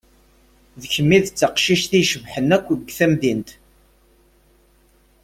D 0.81 0.83
kemm 0.93 1.09
i 1.17 1.19
d 1.25 1.27
taqcict 1.27 1.91
i 1.93 1.99
icebḥen 2.03 2.49
akk 2.55 2.67
g 2.87 2.89
temdint. 2.97 3.49